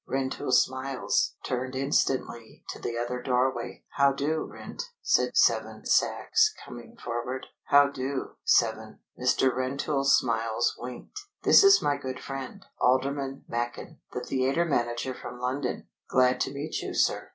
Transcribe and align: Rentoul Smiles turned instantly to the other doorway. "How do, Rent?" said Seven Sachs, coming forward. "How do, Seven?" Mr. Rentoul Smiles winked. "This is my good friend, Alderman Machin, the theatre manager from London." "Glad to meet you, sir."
Rentoul 0.07 0.51
Smiles 0.51 1.35
turned 1.45 1.75
instantly 1.75 2.63
to 2.69 2.79
the 2.79 2.97
other 2.97 3.21
doorway. 3.21 3.83
"How 3.97 4.13
do, 4.13 4.43
Rent?" 4.51 4.81
said 5.03 5.37
Seven 5.37 5.85
Sachs, 5.85 6.51
coming 6.65 6.97
forward. 6.97 7.45
"How 7.65 7.87
do, 7.87 8.31
Seven?" 8.43 9.01
Mr. 9.15 9.55
Rentoul 9.55 10.05
Smiles 10.05 10.75
winked. 10.79 11.19
"This 11.43 11.63
is 11.63 11.83
my 11.83 11.97
good 11.97 12.19
friend, 12.19 12.65
Alderman 12.79 13.45
Machin, 13.47 13.99
the 14.11 14.21
theatre 14.21 14.65
manager 14.65 15.13
from 15.13 15.39
London." 15.39 15.87
"Glad 16.09 16.39
to 16.41 16.51
meet 16.51 16.81
you, 16.81 16.95
sir." 16.95 17.29